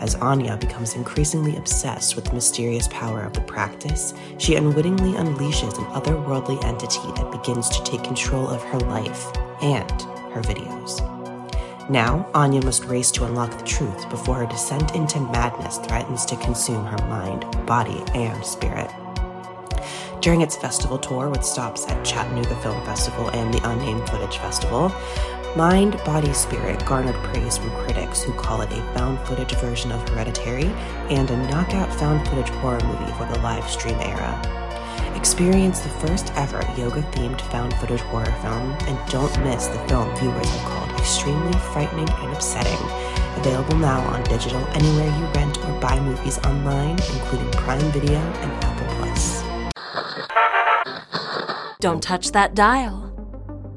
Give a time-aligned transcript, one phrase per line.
[0.00, 5.78] As Anya becomes increasingly obsessed with the mysterious power of the practice, she unwittingly unleashes
[5.78, 9.30] an otherworldly entity that begins to take control of her life
[9.62, 9.90] and
[10.32, 11.00] her videos.
[11.88, 16.36] Now, Anya must race to unlock the truth before her descent into madness threatens to
[16.36, 18.90] consume her mind, body, and spirit.
[20.26, 24.92] During its festival tour with stops at Chattanooga Film Festival and the Unnamed Footage Festival,
[25.54, 30.08] Mind, Body, Spirit garnered praise from critics who call it a found footage version of
[30.08, 30.64] Hereditary
[31.10, 34.34] and a knockout found footage horror movie for the live stream era.
[35.14, 40.12] Experience the first ever yoga themed found footage horror film and don't miss the film
[40.16, 42.84] viewers have called extremely frightening and upsetting.
[43.36, 48.64] Available now on digital anywhere you rent or buy movies online, including Prime Video and
[48.64, 48.75] Apple
[51.78, 53.12] Don't touch that dial.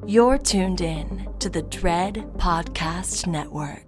[0.08, 3.86] You're tuned in to the Dread Podcast Network.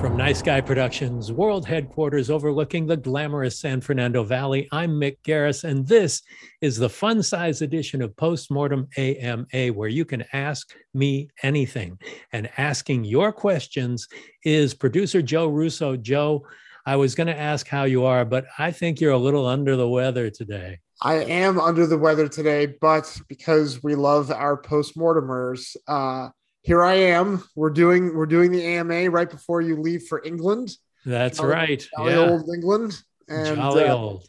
[0.00, 5.62] From Nice Guy Productions, world headquarters overlooking the glamorous San Fernando Valley, I'm Mick Garris,
[5.62, 6.22] and this
[6.60, 11.96] is the fun size edition of Postmortem AMA, where you can ask me anything.
[12.32, 14.08] And asking your questions
[14.44, 15.96] is producer Joe Russo.
[15.96, 16.44] Joe,
[16.86, 19.76] I was going to ask how you are, but I think you're a little under
[19.76, 20.80] the weather today.
[21.02, 26.28] I am under the weather today, but because we love our postmortemers, uh,
[26.62, 27.42] here I am.
[27.54, 30.76] We're doing we're doing the AMA right before you leave for England.
[31.06, 31.88] That's Jolly- right.
[31.96, 32.18] Jolly yeah.
[32.18, 33.02] old England.
[33.28, 34.28] And Jolly uh, old.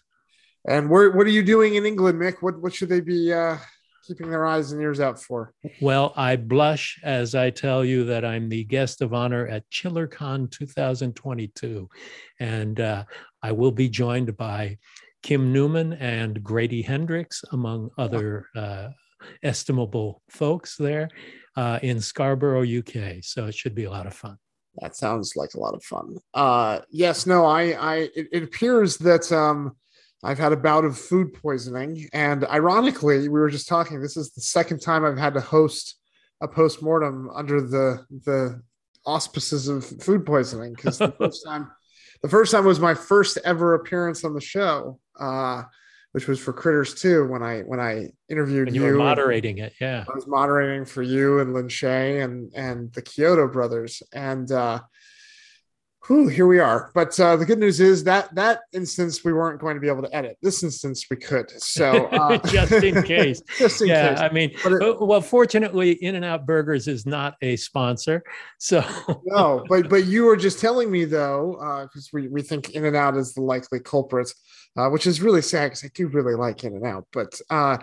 [0.66, 2.36] and where what are you doing in England, Mick?
[2.42, 3.58] What what should they be uh,
[4.06, 5.54] keeping their eyes and ears out for?
[5.82, 10.52] Well, I blush as I tell you that I'm the guest of honor at ChillerCon
[10.52, 11.90] 2022.
[12.40, 13.04] And uh,
[13.42, 14.78] I will be joined by
[15.24, 18.90] Kim Newman and Grady Hendrix, among other uh,
[19.44, 21.10] estimable folks there
[21.56, 23.24] uh, in Scarborough, UK.
[23.24, 24.38] So it should be a lot of fun.
[24.80, 26.18] That sounds like a lot of fun.
[26.34, 29.76] Uh, yes, no, I, I, it, it appears that um,
[30.24, 34.02] I've had a bout of food poisoning, and ironically, we were just talking.
[34.02, 35.98] This is the second time I've had to host
[36.42, 38.62] a postmortem under the the
[39.06, 41.72] auspices of food poisoning because the first time,
[42.22, 45.64] the first time was my first ever appearance on the show, uh,
[46.12, 49.58] which was for Critters Two when I when I interviewed And you you were moderating
[49.58, 49.74] it.
[49.82, 50.06] Yeah.
[50.08, 54.04] I was moderating for you and Lin Shay and and the Chiodo brothers.
[54.14, 54.82] And uh
[56.08, 56.92] whew, here we are.
[56.94, 60.02] But uh the good news is that that instance we weren't going to be able
[60.04, 60.38] to edit.
[60.42, 61.50] This instance we could.
[61.62, 63.42] So uh Just in case.
[63.58, 64.10] just in yeah.
[64.10, 64.20] case.
[64.20, 68.24] I mean, But it- uh, well, fortunately, In and Out Burgers is not a sponsor.
[68.58, 68.84] So
[69.26, 72.86] no, but but you were just telling me though, uh, because we, we think In
[72.86, 74.34] and Out is the likely culprit,
[74.78, 77.06] uh, which is really sad because I do really like In and Out.
[77.14, 77.78] But uh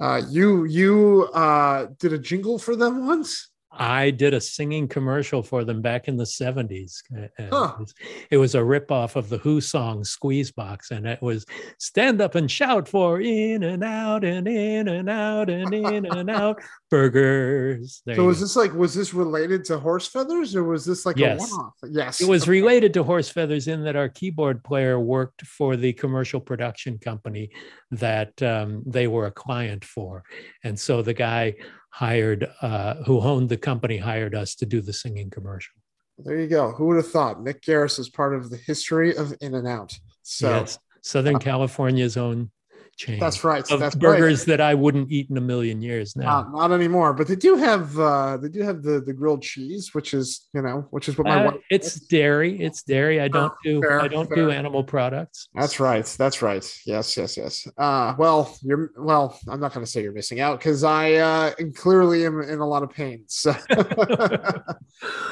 [0.00, 3.50] uh you you uh did a jingle for them once?
[3.78, 7.02] I did a singing commercial for them back in the 70s.
[7.16, 7.84] Uh, uh, Huh.
[8.30, 11.46] It was- a ripoff of the Who song Squeeze Box, and it was
[11.78, 16.28] stand up and shout for in and out and in and out and in and
[16.30, 18.02] out burgers.
[18.06, 18.44] There So was go.
[18.44, 21.50] this like was this related to horse feathers or was this like Yes.
[21.50, 21.74] a one-off?
[21.90, 22.20] Yes.
[22.20, 26.40] It was related to Horse Feathers in that our keyboard player worked for the commercial
[26.40, 27.50] production company
[27.90, 30.24] that um, they were a client for.
[30.64, 31.54] And so the guy
[31.98, 35.74] hired, uh, who owned the company, hired us to do the singing commercial.
[36.16, 36.70] There you go.
[36.70, 39.98] Who would have thought Mick Garris is part of the history of In and Out?
[40.22, 42.52] So yes, Southern California's own
[42.98, 43.18] chain.
[43.18, 43.64] that's right.
[43.70, 44.46] Of That's burgers right.
[44.48, 46.40] that I wouldn't eat in a million years now.
[46.40, 49.94] Uh, not anymore, but they do have uh, they do have the the grilled cheese,
[49.94, 51.60] which is you know which is what my Uh, wife.
[51.70, 52.60] it's dairy.
[52.60, 53.20] It's dairy.
[53.20, 53.80] I don't do.
[53.80, 55.48] fair, I don't do animal products.
[55.54, 56.04] That's right.
[56.18, 56.64] That's right.
[56.84, 57.66] Yes, yes, yes.
[57.78, 59.38] Uh, well, you're well.
[59.48, 62.66] I'm not going to say you're missing out because I uh, clearly am in a
[62.66, 63.24] lot of pain.
[63.28, 63.50] So,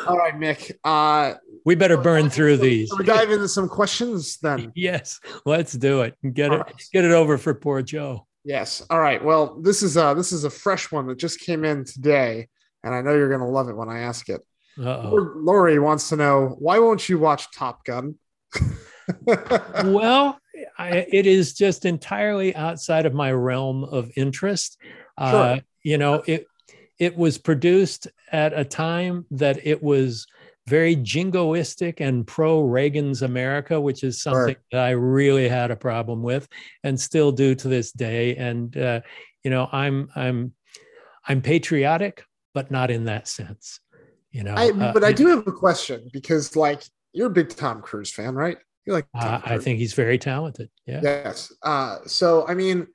[0.07, 0.73] all right, Mick.
[0.85, 2.91] Uh, We better burn through these.
[2.97, 4.73] We dive into some questions then?
[4.77, 6.15] Yes, let's do it.
[6.33, 6.61] Get All it.
[6.61, 6.83] right.
[6.93, 8.27] Get it over for poor Joe.
[8.45, 8.85] Yes.
[8.91, 9.23] All right.
[9.23, 12.49] Well, this is uh this is a fresh one that just came in today,
[12.85, 14.41] and I know you're gonna love it when I ask it.
[14.79, 15.33] Uh-oh.
[15.37, 18.17] Lori wants to know why won't you watch Top Gun?
[19.85, 20.39] well,
[20.79, 24.79] I, it is just entirely outside of my realm of interest.
[25.17, 26.47] Uh, you know, it
[26.99, 30.27] it was produced at a time that it was
[30.69, 34.59] very jingoistic and pro Reagan's America, which is something right.
[34.73, 36.49] that I really had a problem with
[36.83, 38.37] and still do to this day.
[38.37, 39.01] And uh,
[39.45, 40.53] you know, I'm I'm
[41.27, 42.25] I'm patriotic,
[42.55, 43.81] but not in that sense.
[44.33, 46.83] You know, I, uh, but uh, I do have a question because, like,
[47.13, 48.59] you're a big Tom Cruise fan, right?
[48.85, 49.07] You like?
[49.15, 50.69] Uh, I think he's very talented.
[50.87, 51.01] Yeah.
[51.03, 51.53] Yes.
[51.63, 52.87] Uh, so, I mean,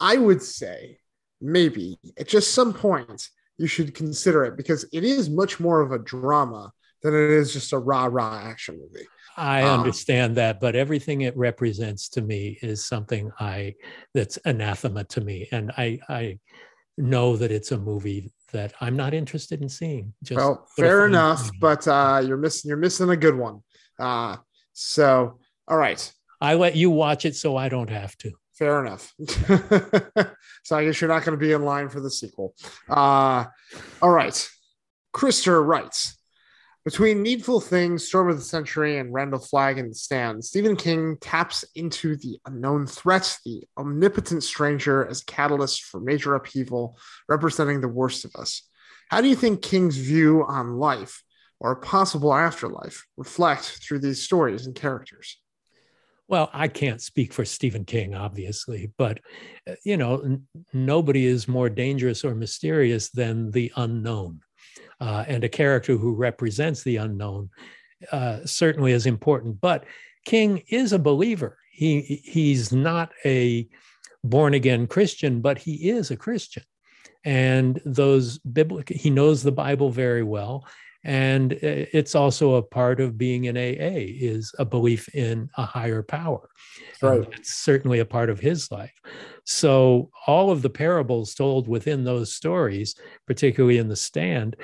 [0.00, 0.98] I would say
[1.40, 3.28] maybe at just some point
[3.58, 7.52] you should consider it because it is much more of a drama than it is
[7.52, 9.06] just a rah rah action movie.
[9.36, 13.74] I um, understand that, but everything it represents to me is something I
[14.14, 16.38] that's anathema to me, and I I
[16.96, 20.14] know that it's a movie that I'm not interested in seeing.
[20.22, 21.58] Just well, fair enough, movie.
[21.60, 23.60] but uh, you're missing you're missing a good one.
[23.98, 24.36] Uh,
[24.72, 25.38] so
[25.68, 28.32] all right, I let you watch it, so I don't have to.
[28.54, 29.12] Fair enough.
[30.64, 32.54] so I guess you're not going to be in line for the sequel.
[32.88, 33.44] Uh,
[34.00, 34.48] all right.
[35.14, 36.16] Krister writes
[36.86, 41.16] Between Needful Things, Storm of the Century, and Randall Flagg in the Stand, Stephen King
[41.20, 46.96] taps into the unknown threat, the omnipotent stranger, as catalyst for major upheaval,
[47.28, 48.62] representing the worst of us.
[49.08, 51.24] How do you think King's view on life
[51.58, 55.38] or a possible afterlife reflect through these stories and characters?
[56.28, 59.18] Well, I can't speak for Stephen King, obviously, but
[59.68, 64.42] uh, you know, n- nobody is more dangerous or mysterious than the unknown,
[65.00, 67.50] uh, and a character who represents the unknown
[68.12, 69.60] uh, certainly is important.
[69.60, 69.84] But
[70.24, 71.58] King is a believer.
[71.70, 73.68] He he's not a
[74.24, 76.64] born again Christian, but he is a Christian,
[77.24, 78.96] and those biblical.
[78.96, 80.66] He knows the Bible very well,
[81.06, 85.64] and uh, it's also a part of being an aa is a belief in a
[85.64, 86.50] higher power.
[87.00, 87.28] Right.
[87.32, 88.98] it's certainly a part of his life.
[89.44, 94.56] So all of the parables told within those stories particularly in the stand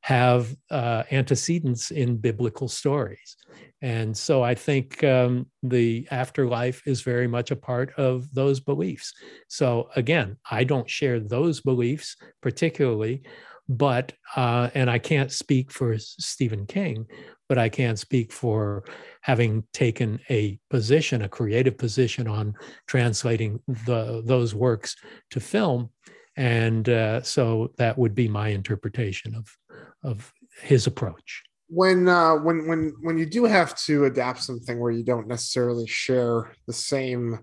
[0.00, 3.36] have uh, antecedents in biblical stories.
[3.80, 9.12] And so i think um, the afterlife is very much a part of those beliefs.
[9.46, 13.22] So again i don't share those beliefs particularly
[13.68, 17.06] but uh, and I can't speak for Stephen King,
[17.48, 18.84] but I can speak for
[19.22, 22.54] having taken a position, a creative position on
[22.86, 24.96] translating the those works
[25.30, 25.90] to film,
[26.36, 29.56] and uh, so that would be my interpretation of
[30.02, 30.32] of
[30.62, 31.42] his approach.
[31.68, 35.86] When uh, when when when you do have to adapt something where you don't necessarily
[35.86, 37.40] share the same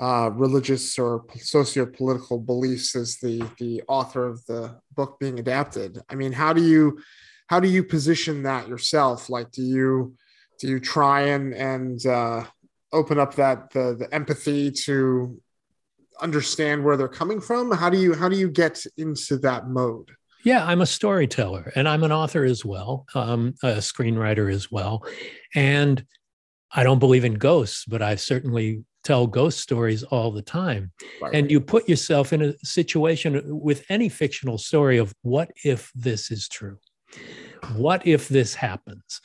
[0.00, 5.98] uh, religious or socio-political beliefs as the the author of the book being adapted.
[6.08, 6.98] I mean, how do you
[7.48, 9.28] how do you position that yourself?
[9.28, 10.14] Like, do you
[10.58, 12.44] do you try and and uh,
[12.92, 15.40] open up that the the empathy to
[16.20, 17.70] understand where they're coming from?
[17.72, 20.10] How do you how do you get into that mode?
[20.44, 25.04] Yeah, I'm a storyteller and I'm an author as well, um, a screenwriter as well,
[25.54, 26.04] and
[26.74, 30.92] I don't believe in ghosts, but I've certainly tell ghost stories all the time.
[31.20, 31.34] Right.
[31.34, 36.30] And you put yourself in a situation with any fictional story of what if this
[36.30, 36.78] is true?
[37.76, 39.20] What if this happens?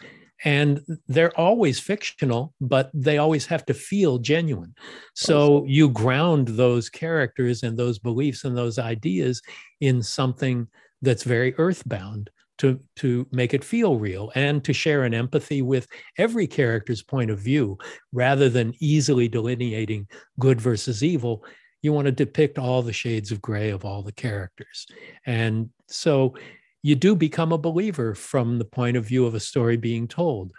[0.45, 4.75] And they're always fictional, but they always have to feel genuine.
[5.15, 9.41] So you ground those characters and those beliefs and those ideas
[9.81, 10.67] in something
[11.01, 15.87] that's very earthbound to to make it feel real and to share an empathy with
[16.17, 17.77] every character's point of view
[18.11, 20.07] rather than easily delineating
[20.39, 21.43] good versus evil.
[21.81, 24.87] You want to depict all the shades of gray of all the characters.
[25.25, 26.35] And so
[26.81, 30.51] you do become a believer from the point of view of a story being told.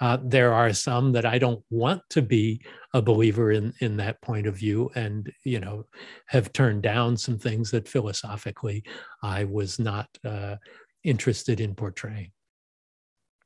[0.00, 2.60] Uh, there are some that I don't want to be
[2.94, 5.86] a believer in in that point of view, and you know,
[6.26, 8.82] have turned down some things that philosophically
[9.22, 10.56] I was not uh,
[11.04, 12.32] interested in portraying.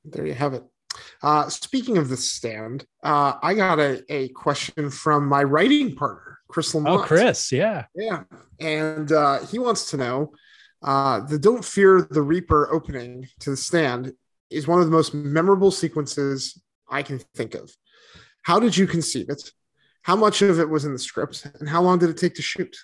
[0.04, 0.64] There you have it.
[1.22, 6.38] Uh, speaking of the stand, uh, I got a, a question from my writing partner,
[6.48, 7.02] Chris oh, Lamont.
[7.02, 7.84] Oh, Chris, yeah.
[7.94, 8.22] Yeah.
[8.58, 10.32] And uh, he wants to know
[10.82, 14.12] uh, the Don't Fear the Reaper opening to the stand
[14.50, 16.60] is one of the most memorable sequences
[16.90, 17.70] I can think of.
[18.42, 19.50] How did you conceive it?
[20.02, 21.46] How much of it was in the script?
[21.60, 22.74] And how long did it take to shoot?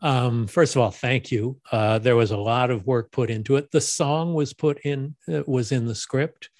[0.00, 1.58] Um, first of all, thank you.
[1.72, 3.70] Uh, there was a lot of work put into it.
[3.70, 6.50] The song was put in uh, was in the script,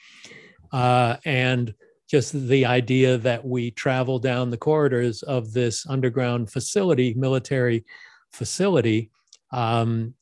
[0.72, 1.72] uh, and
[2.08, 7.84] just the idea that we travel down the corridors of this underground facility, military
[8.32, 9.10] facility,
[9.52, 10.14] um,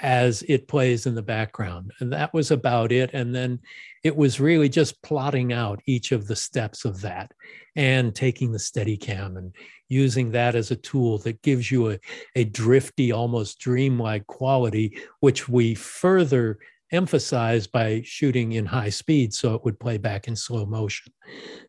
[0.00, 1.92] as it plays in the background.
[2.00, 3.10] And that was about it.
[3.12, 3.60] And then
[4.02, 7.32] it was really just plotting out each of the steps of that
[7.74, 9.54] and taking the steady cam and
[9.88, 11.98] using that as a tool that gives you a,
[12.34, 16.58] a drifty, almost dreamlike quality, which we further
[16.92, 21.12] emphasized by shooting in high speed so it would play back in slow motion.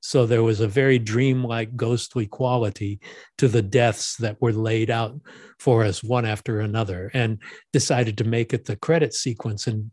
[0.02, 3.00] So there was a very dreamlike, ghostly quality
[3.40, 5.20] to the deaths that were laid out
[5.60, 7.40] for us one after another, and
[7.74, 9.92] decided to make it the credit sequence and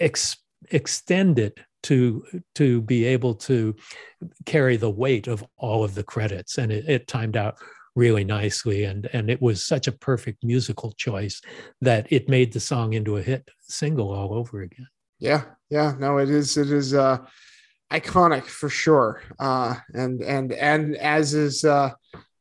[0.00, 0.36] ex-
[0.70, 2.24] extend it to
[2.56, 3.74] to be able to
[4.44, 7.56] carry the weight of all of the credits and it, it timed out
[7.96, 11.40] really nicely and and it was such a perfect musical choice
[11.80, 14.86] that it made the song into a hit single all over again.
[15.18, 17.18] Yeah yeah no it is it is uh
[17.92, 21.90] iconic for sure uh and and and as is uh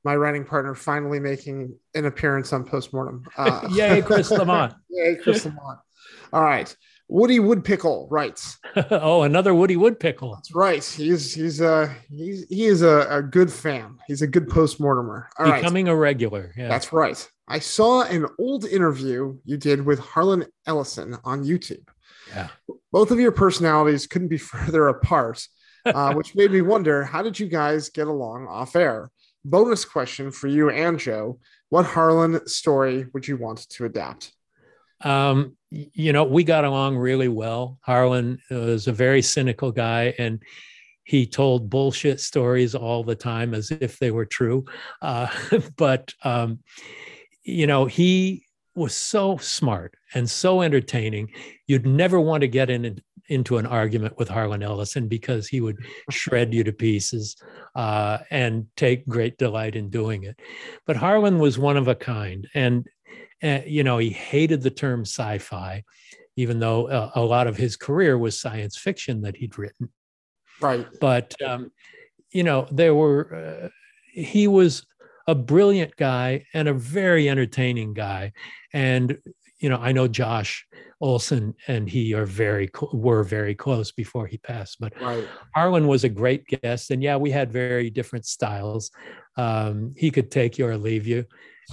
[0.03, 4.73] my writing partner finally making an appearance on postmortem uh yay chris lamont.
[4.89, 5.79] Yay chris lamont.
[6.33, 6.75] All right
[7.07, 8.57] Woody Woodpickle writes.
[8.91, 10.35] oh, another Woody Woodpickle.
[10.35, 10.83] That's right.
[10.83, 13.97] He's he's uh he's he is a, a good fan.
[14.07, 15.27] He's a good postmortemer.
[15.37, 15.91] All Becoming right.
[15.91, 16.53] a regular.
[16.57, 16.67] Yeah.
[16.67, 17.29] That's right.
[17.47, 21.87] I saw an old interview you did with Harlan Ellison on YouTube.
[22.29, 22.47] Yeah.
[22.91, 25.45] Both of your personalities couldn't be further apart,
[25.85, 29.11] uh, which made me wonder how did you guys get along off air?
[29.43, 34.31] Bonus question for you and Joe: What Harlan story would you want to adapt?
[35.01, 35.55] Um,
[35.93, 37.77] you know, we got along really well.
[37.81, 40.41] Harlan was a very cynical guy and
[41.03, 44.65] he told bullshit stories all the time as if they were true.
[45.01, 45.27] Uh,
[45.77, 46.59] but, um,
[47.43, 51.31] you know, he was so smart and so entertaining.
[51.67, 55.83] You'd never want to get in into an argument with Harlan Ellison because he would
[56.11, 57.35] shred you to pieces
[57.75, 60.39] uh, and take great delight in doing it.
[60.85, 62.47] But Harlan was one of a kind.
[62.53, 62.87] And
[63.43, 65.83] uh, you know, he hated the term sci fi,
[66.35, 69.89] even though uh, a lot of his career was science fiction that he'd written.
[70.61, 70.87] Right.
[70.99, 71.71] But, um,
[72.31, 73.69] you know, there were, uh,
[74.11, 74.85] he was
[75.27, 78.33] a brilliant guy and a very entertaining guy.
[78.73, 79.17] And,
[79.59, 80.65] you know, I know Josh
[81.01, 84.79] Olson and he are very were very close before he passed.
[84.79, 85.27] But right.
[85.53, 88.91] Harlan was a great guest, and yeah, we had very different styles.
[89.37, 91.25] Um, he could take you or leave you,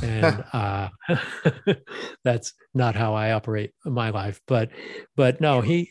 [0.03, 0.89] and uh,
[2.25, 4.41] that's not how I operate my life.
[4.47, 4.71] But
[5.17, 5.91] but no, he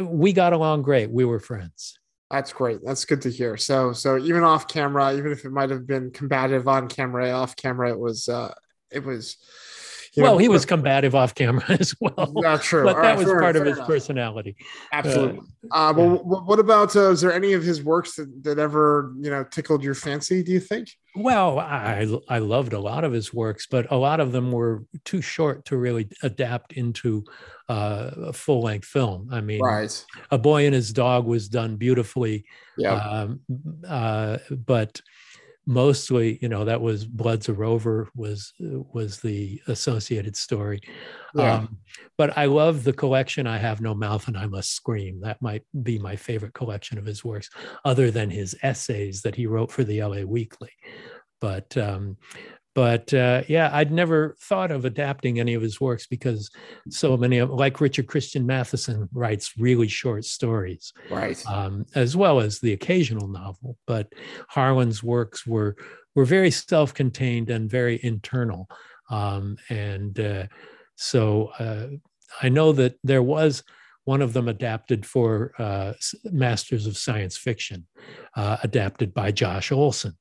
[0.00, 1.10] we got along great.
[1.10, 1.98] We were friends.
[2.30, 2.80] That's great.
[2.84, 3.56] That's good to hear.
[3.56, 7.56] So so even off camera, even if it might have been combative on camera, off
[7.56, 8.54] camera, it was uh
[8.90, 9.36] it was
[10.22, 12.32] well, know, he was combative off camera as well.
[12.34, 12.84] Not true.
[12.84, 13.86] But All that right, was part of his enough.
[13.86, 14.56] personality.
[14.92, 15.40] Absolutely.
[15.70, 16.16] Uh, uh, but yeah.
[16.18, 16.94] what about?
[16.96, 20.42] Uh, is there any of his works that, that ever you know tickled your fancy?
[20.42, 20.88] Do you think?
[21.14, 24.84] Well, I I loved a lot of his works, but a lot of them were
[25.04, 27.24] too short to really adapt into
[27.68, 29.28] uh, a full length film.
[29.32, 30.04] I mean, right.
[30.30, 32.44] A Boy and His Dog was done beautifully.
[32.76, 32.94] Yeah.
[32.94, 33.40] Um,
[33.86, 35.00] uh, but
[35.66, 40.80] mostly you know that was blood's a rover was was the associated story.
[41.34, 41.54] Yeah.
[41.54, 41.78] um,
[42.16, 45.20] but i love the collection i have no mouth and i must scream.
[45.20, 47.50] That might be my favorite collection of his works
[47.84, 50.70] other than his essays that he wrote for the la weekly.
[51.40, 52.16] But um,
[52.76, 56.50] but uh, yeah, I'd never thought of adapting any of his works because
[56.90, 62.38] so many of, like Richard Christian Matheson writes really short stories, right, um, as well
[62.38, 63.78] as the occasional novel.
[63.86, 64.12] But
[64.48, 65.74] Harlan's works were
[66.14, 68.68] were very self-contained and very internal,
[69.08, 70.44] um, and uh,
[70.96, 71.86] so uh,
[72.42, 73.62] I know that there was
[74.04, 77.86] one of them adapted for uh, Masters of Science Fiction,
[78.36, 80.14] uh, adapted by Josh Olson.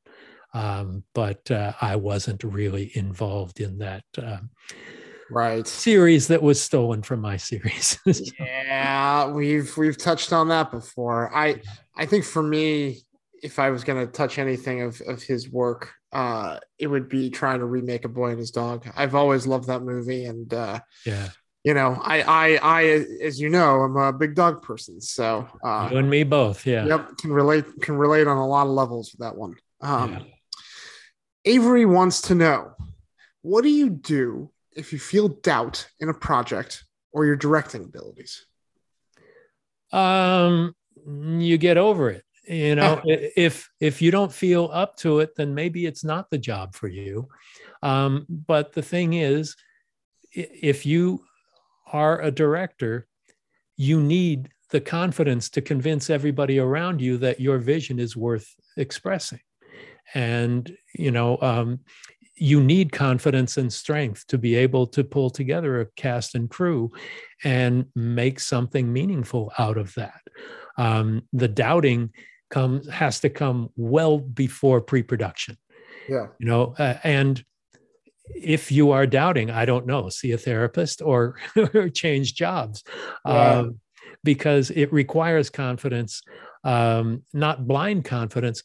[0.56, 4.38] Um, but uh, I wasn't really involved in that uh,
[5.30, 8.00] right series that was stolen from my series.
[8.40, 11.30] yeah, we've we've touched on that before.
[11.36, 11.62] I
[11.98, 13.02] I think for me,
[13.44, 17.30] if I was going to touch anything of of his work, uh, it would be
[17.30, 18.88] trying to remake A Boy and His Dog.
[18.96, 21.30] I've always loved that movie, and uh, yeah.
[21.66, 22.82] You know, I, I, I,
[23.24, 25.02] as you know, I'm a big dog person.
[25.02, 26.86] So uh, you and me both, yeah.
[26.86, 29.56] Yep, can relate, can relate on a lot of levels with that one.
[29.82, 30.20] Um, yeah.
[31.46, 32.74] Avery wants to know
[33.42, 38.46] what do you do if you feel doubt in a project or your directing abilities?
[39.92, 40.76] Um,
[41.06, 42.24] you get over it.
[42.48, 46.40] You know, if if you don't feel up to it, then maybe it's not the
[46.40, 47.28] job for you.
[47.84, 49.56] Um, but the thing is,
[50.32, 51.24] if you
[51.94, 53.08] are a director,
[53.78, 59.40] you need the confidence to convince everybody around you that your vision is worth expressing
[60.14, 61.80] and you know um,
[62.36, 66.92] you need confidence and strength to be able to pull together a cast and crew
[67.44, 70.22] and make something meaningful out of that.
[70.78, 72.12] Um, the doubting
[72.50, 75.58] comes has to come well before pre-production.
[76.10, 77.44] Yeah, you know, uh, and
[78.34, 81.36] if you are doubting, I don't know, see a therapist or,
[81.94, 82.84] change jobs,
[83.26, 83.60] yeah.
[83.60, 83.80] um,
[84.24, 86.22] because it requires confidence,
[86.64, 88.64] um, not blind confidence,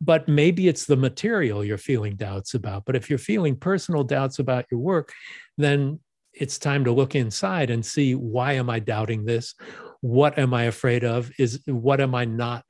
[0.00, 2.84] but maybe it's the material you're feeling doubts about.
[2.84, 5.12] But if you're feeling personal doubts about your work,
[5.58, 6.00] then
[6.32, 9.54] it's time to look inside and see why am I doubting this?
[10.00, 11.30] What am I afraid of?
[11.38, 12.64] Is what am I not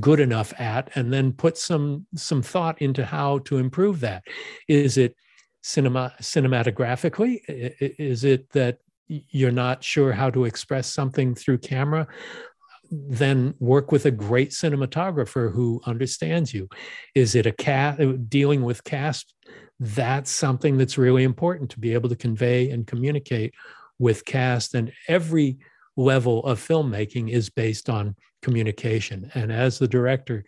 [0.00, 0.90] good enough at?
[0.96, 4.24] And then put some some thought into how to improve that.
[4.66, 5.14] Is it
[5.62, 7.40] cinema cinematographically?
[7.48, 12.08] Is it that you're not sure how to express something through camera?
[13.08, 16.68] Then work with a great cinematographer who understands you.
[17.14, 19.34] Is it a cast uh, dealing with cast?
[19.80, 23.54] That's something that's really important to be able to convey and communicate
[23.98, 24.74] with cast.
[24.74, 25.58] And every
[25.96, 29.30] level of filmmaking is based on communication.
[29.34, 30.44] And as the director,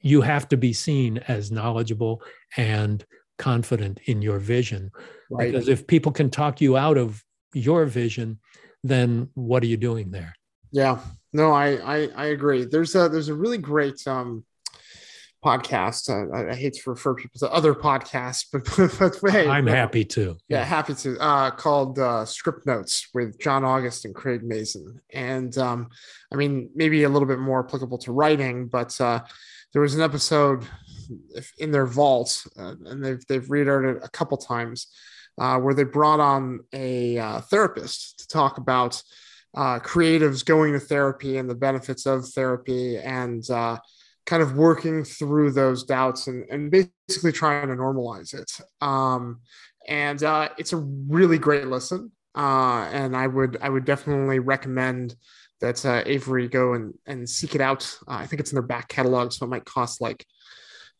[0.00, 2.22] you have to be seen as knowledgeable
[2.56, 3.04] and
[3.38, 4.90] confident in your vision.
[5.30, 5.52] Right.
[5.52, 8.38] Because if people can talk you out of your vision,
[8.82, 10.34] then what are you doing there?
[10.72, 10.98] Yeah,
[11.34, 12.64] no, I, I, I agree.
[12.64, 14.44] There's a there's a really great um
[15.44, 16.08] podcast.
[16.08, 18.64] Uh, I hate to refer people to other podcasts, but,
[18.98, 20.36] but, but hey, I'm happy to.
[20.48, 21.18] Yeah, yeah, happy to.
[21.18, 25.88] Uh, called uh, Script Notes with John August and Craig Mazin, and um,
[26.32, 29.20] I mean maybe a little bit more applicable to writing, but uh,
[29.72, 30.64] there was an episode
[31.58, 34.86] in their vault, uh, and they've they've read it a couple times,
[35.38, 39.02] uh, where they brought on a uh, therapist to talk about
[39.54, 43.78] uh, creatives going to therapy and the benefits of therapy and uh,
[44.26, 48.50] kind of working through those doubts and, and basically trying to normalize it.
[48.80, 49.40] Um,
[49.86, 52.10] and uh, it's a really great listen.
[52.36, 55.14] Uh, and I would I would definitely recommend
[55.60, 57.84] that uh, Avery go and, and seek it out.
[58.08, 60.26] Uh, I think it's in their back catalog, so it might cost like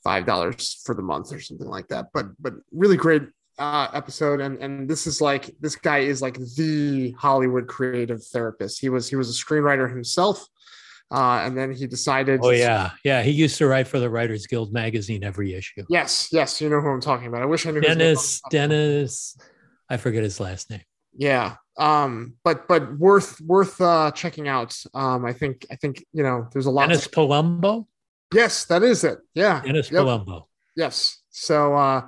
[0.04, 2.06] five dollars for the month or something like that.
[2.14, 3.22] But but really great
[3.58, 8.80] uh, episode, and and this is like this guy is like the Hollywood creative therapist.
[8.80, 10.44] He was he was a screenwriter himself,
[11.10, 12.40] uh, and then he decided.
[12.42, 13.22] Oh yeah, yeah.
[13.22, 15.84] He used to write for the Writers Guild magazine every issue.
[15.88, 16.60] Yes, yes.
[16.60, 17.42] You know who I'm talking about.
[17.42, 17.80] I wish I knew.
[17.80, 18.40] Dennis.
[18.50, 19.36] Dennis.
[19.88, 20.82] I forget his last name.
[21.16, 21.56] Yeah.
[21.76, 22.34] Um.
[22.42, 24.76] But but worth worth uh checking out.
[24.94, 25.24] Um.
[25.24, 26.88] I think I think you know there's a lot.
[26.88, 27.86] Dennis to- Palumbo.
[28.32, 29.18] Yes, that is it.
[29.34, 29.62] Yeah.
[29.62, 30.02] Dennis yep.
[30.02, 30.46] Palumbo.
[30.74, 31.20] Yes.
[31.30, 31.76] So.
[31.76, 32.02] uh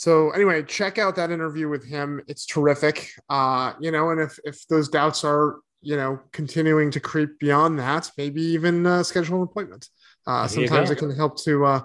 [0.00, 2.22] so anyway, check out that interview with him.
[2.26, 3.10] It's terrific.
[3.28, 7.78] Uh, you know, and if if those doubts are you know continuing to creep beyond
[7.80, 9.90] that, maybe even uh, schedule an appointment.
[10.26, 11.82] Uh, sometimes it can help to uh,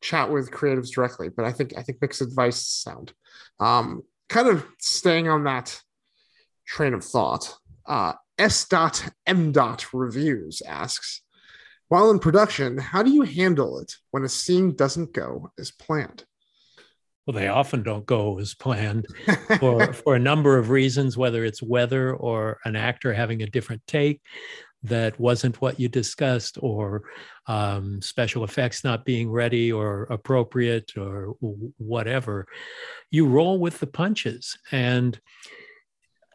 [0.00, 1.28] chat with creatives directly.
[1.28, 3.12] But I think I think Mick's advice is sound.
[3.58, 5.76] Um, kind of staying on that
[6.66, 7.52] train of thought.
[7.84, 11.20] Uh, Dot Reviews asks,
[11.88, 16.24] while in production, how do you handle it when a scene doesn't go as planned?
[17.26, 19.06] Well, they often don't go as planned
[19.58, 23.82] for, for a number of reasons, whether it's weather or an actor having a different
[23.86, 24.20] take
[24.84, 27.02] that wasn't what you discussed, or
[27.46, 31.34] um, special effects not being ready or appropriate or
[31.78, 32.46] whatever.
[33.10, 34.56] You roll with the punches.
[34.70, 35.18] And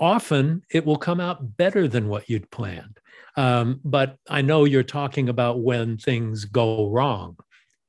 [0.02, 3.00] often it will come out better than what you'd planned.
[3.38, 7.38] Um, but I know you're talking about when things go wrong.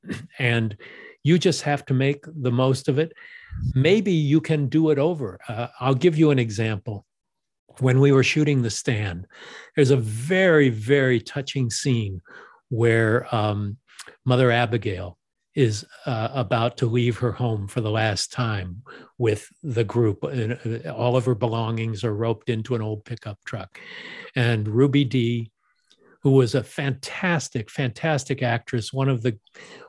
[0.38, 0.76] And
[1.22, 3.12] you just have to make the most of it.
[3.74, 5.38] Maybe you can do it over.
[5.48, 7.06] Uh, I'll give you an example.
[7.78, 9.26] When we were shooting The Stand,
[9.74, 12.20] there's a very, very touching scene
[12.68, 13.78] where um,
[14.24, 15.18] Mother Abigail
[15.54, 18.82] is uh, about to leave her home for the last time
[19.18, 20.24] with the group.
[20.24, 23.78] Uh, all of her belongings are roped into an old pickup truck.
[24.34, 25.50] And Ruby Dee,
[26.22, 29.38] who was a fantastic, fantastic actress, one of the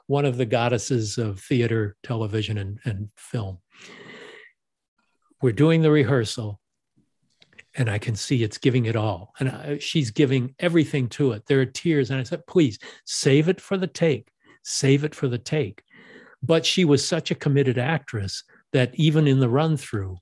[0.08, 3.60] one of the goddesses of theater, television, and, and film.
[5.42, 6.60] We're doing the rehearsal,
[7.76, 9.34] and I can see it's giving it all.
[9.40, 11.46] And I, she's giving everything to it.
[11.46, 12.10] There are tears.
[12.10, 14.30] And I said, please save it for the take,
[14.64, 15.84] save it for the take.
[16.42, 18.44] But she was such a committed actress
[18.74, 20.18] that even in the run through,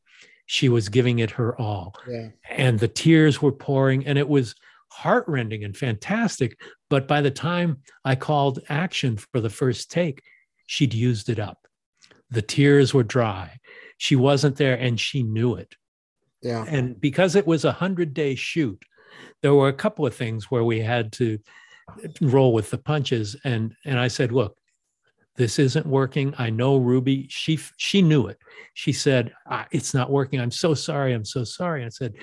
[0.46, 1.96] she was giving it her all.
[2.08, 2.30] Yeah.
[2.50, 4.56] And the tears were pouring, and it was
[4.92, 6.60] heartrending and fantastic.
[6.90, 10.22] But by the time I called action for the first take,
[10.68, 11.58] she'd used it up.
[12.30, 13.58] The tears were dry.
[13.98, 15.76] She wasn't there and she knew it.
[16.42, 16.66] Yeah.
[16.68, 18.82] And because it was a hundred day shoot,
[19.42, 21.40] there were a couple of things where we had to
[22.22, 23.36] roll with the punches.
[23.44, 24.58] And and I said, look,
[25.36, 26.34] this isn't working.
[26.38, 27.28] I know Ruby.
[27.30, 28.38] She she knew it.
[28.74, 29.34] She said,
[29.72, 30.40] "It's not working.
[30.40, 31.14] I'm so sorry.
[31.14, 32.14] I'm so sorry." I said,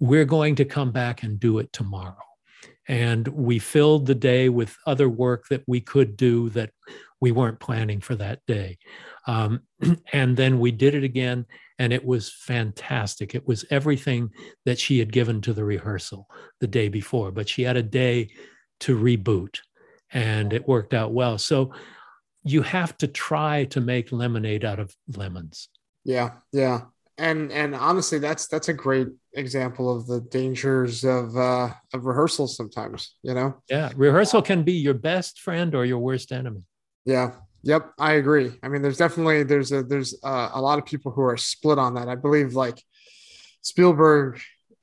[0.00, 2.16] "We're going to come back and do it tomorrow."
[2.88, 6.70] And we filled the day with other work that we could do that
[7.20, 8.78] we weren't planning for that day.
[9.26, 9.60] Um,
[10.12, 11.46] and then we did it again,
[11.78, 13.34] and it was fantastic.
[13.34, 14.30] It was everything
[14.64, 16.28] that she had given to the rehearsal
[16.60, 18.30] the day before, but she had a day
[18.80, 19.58] to reboot,
[20.12, 21.38] and it worked out well.
[21.38, 21.72] So
[22.44, 25.68] you have to try to make lemonade out of lemons.
[26.04, 26.82] Yeah, yeah,
[27.18, 32.56] and and honestly, that's that's a great example of the dangers of uh, of rehearsals.
[32.56, 33.56] Sometimes, you know.
[33.68, 36.62] Yeah, rehearsal can be your best friend or your worst enemy.
[37.04, 37.32] Yeah.
[37.62, 37.92] Yep.
[37.98, 38.52] I agree.
[38.62, 41.78] I mean, there's definitely there's a there's a, a lot of people who are split
[41.78, 42.08] on that.
[42.08, 42.82] I believe like
[43.62, 44.40] Spielberg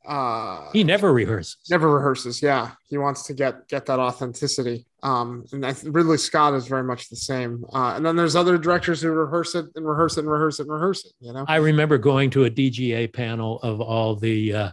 [0.07, 1.57] uh he never rehearses.
[1.69, 2.41] never rehearses.
[2.41, 2.71] Yeah.
[2.89, 4.85] He wants to get get that authenticity.
[5.03, 7.65] Um and I th- ridley scott is very much the same.
[7.73, 10.63] Uh and then there's other directors who rehearse it and rehearse it and rehearse it
[10.63, 11.45] and rehearse it you know?
[11.47, 14.71] I remember going to a dga panel of all the uh,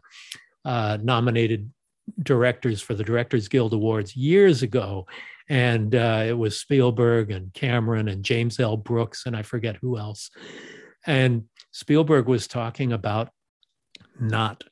[0.64, 1.70] uh nominated
[2.22, 5.06] directors for the directors guild awards years ago.
[5.48, 8.76] And uh, it was Spielberg and Cameron and James L.
[8.76, 10.30] Brooks and I forget who else.
[11.06, 13.30] And Spielberg was talking about
[14.20, 14.64] not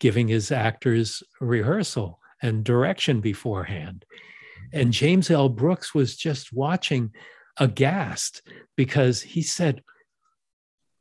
[0.00, 4.04] giving his actors rehearsal and direction beforehand.
[4.72, 5.48] And James L.
[5.48, 7.12] Brooks was just watching
[7.56, 8.42] aghast
[8.76, 9.82] because he said,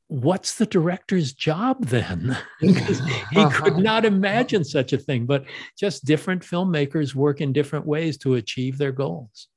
[0.08, 2.38] what's the director's job then?
[2.62, 5.26] because he could not imagine such a thing.
[5.26, 5.46] But
[5.78, 9.48] just different filmmakers work in different ways to achieve their goals.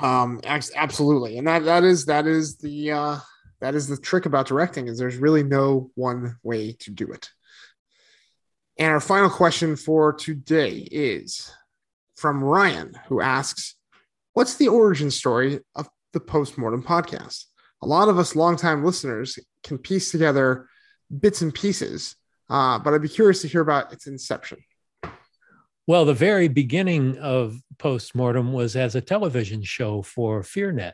[0.00, 3.18] Um, absolutely, and that that is that is the uh,
[3.60, 7.28] that is the trick about directing is there's really no one way to do it.
[8.80, 11.52] And our final question for today is
[12.16, 13.76] from Ryan, who asks,
[14.32, 17.44] "What's the origin story of the postmortem podcast?"
[17.82, 20.66] a lot of us longtime listeners can piece together
[21.18, 22.16] bits and pieces,
[22.48, 24.58] uh, but I'd be curious to hear about its inception.
[25.86, 30.92] Well, the very beginning of Postmortem was as a television show for FearNet.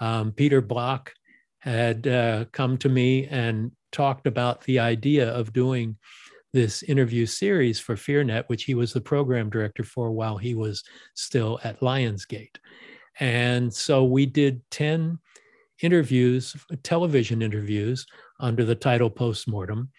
[0.00, 1.12] Um, Peter Block
[1.58, 5.98] had uh, come to me and talked about the idea of doing
[6.52, 10.84] this interview series for FearNet, which he was the program director for while he was
[11.14, 12.56] still at Lionsgate.
[13.20, 15.18] And so we did 10
[15.82, 18.06] interviews, television interviews,
[18.40, 19.90] under the title Postmortem.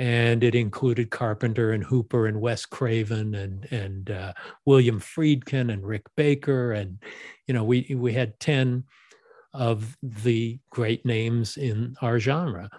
[0.00, 4.32] And it included Carpenter and Hooper and Wes Craven and and uh,
[4.64, 7.02] William Friedkin and Rick Baker and
[7.48, 8.84] you know we we had ten
[9.52, 12.70] of the great names in our genre,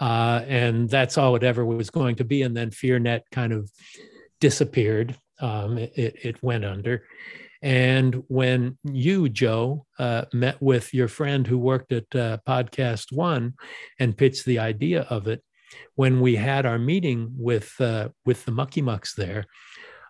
[0.00, 2.42] uh, and that's all it ever was going to be.
[2.42, 3.70] And then FearNet kind of
[4.40, 7.04] disappeared; um, it, it went under,
[7.62, 13.54] and when you, Joe, uh, met with your friend who worked at uh, Podcast One
[13.98, 15.42] and pitched the idea of it,
[15.94, 19.44] when we had our meeting with uh, with the Mucky Mucks there,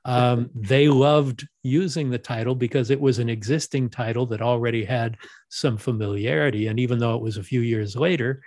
[0.04, 5.16] um, they loved using the title because it was an existing title that already had
[5.48, 6.68] some familiarity.
[6.68, 8.42] And even though it was a few years later,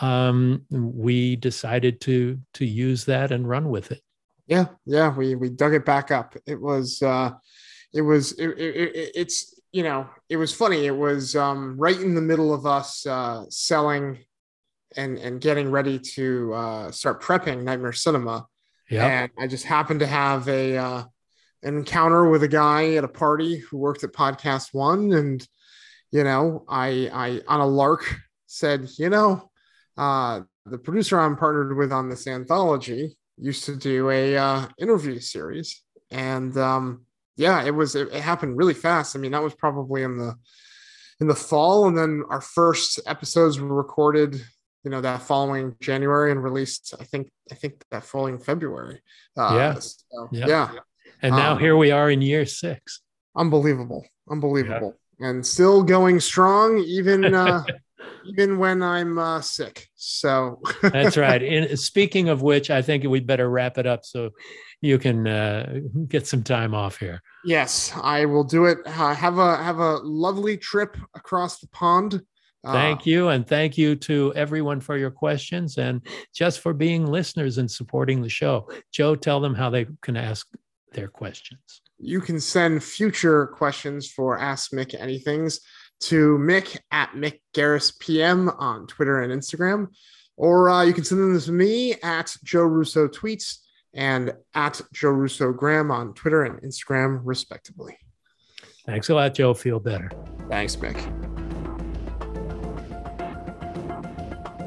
[0.00, 4.02] um, we decided to to use that and run with it.
[4.46, 6.36] Yeah, yeah, we we dug it back up.
[6.46, 7.32] It was uh,
[7.92, 12.14] it was it, it, it's you know it was funny it was um, right in
[12.14, 14.18] the middle of us uh, selling
[14.96, 18.46] and and getting ready to uh, start prepping nightmare cinema
[18.90, 21.02] yeah and i just happened to have a uh,
[21.62, 25.46] an encounter with a guy at a party who worked at podcast one and
[26.10, 29.47] you know i i on a lark said you know
[29.98, 35.20] uh, the producer i'm partnered with on this anthology used to do a uh, interview
[35.20, 37.02] series and um,
[37.38, 39.16] yeah, it was it, it happened really fast.
[39.16, 40.34] I mean, that was probably in the
[41.20, 44.34] in the fall, and then our first episodes were recorded,
[44.84, 46.94] you know, that following January and released.
[47.00, 49.00] I think I think that following February.
[49.36, 49.74] Uh, yeah.
[49.78, 50.46] So, yeah.
[50.46, 50.70] yeah.
[51.22, 53.02] And now um, here we are in year six.
[53.36, 55.28] Unbelievable, unbelievable, yeah.
[55.28, 57.34] and still going strong, even.
[57.34, 57.62] Uh,
[58.26, 59.88] even when I'm uh, sick.
[59.94, 61.42] So that's right.
[61.42, 64.30] And speaking of which, I think we'd better wrap it up so
[64.80, 67.22] you can uh, get some time off here.
[67.44, 68.78] Yes, I will do it.
[68.86, 72.22] Uh, have a have a lovely trip across the pond.
[72.64, 76.02] Uh, thank you, and thank you to everyone for your questions and
[76.34, 78.68] just for being listeners and supporting the show.
[78.92, 80.46] Joe, tell them how they can ask
[80.92, 81.82] their questions.
[81.98, 85.60] You can send future questions for Ask Mick Anythings
[86.00, 89.88] to Mick at Mick Garris PM on Twitter and Instagram,
[90.36, 93.58] or uh, you can send them to me at Joe Russo Tweets
[93.94, 97.96] and at Joe Russo Graham on Twitter and Instagram, respectively.
[98.86, 99.54] Thanks a lot, Joe.
[99.54, 100.10] Feel better.
[100.48, 100.96] Thanks, Mick.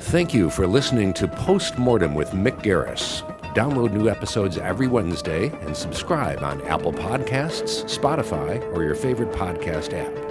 [0.01, 3.21] Thank you for listening to Postmortem with Mick Garris.
[3.53, 9.93] Download new episodes every Wednesday and subscribe on Apple Podcasts, Spotify, or your favorite podcast
[9.93, 10.30] app.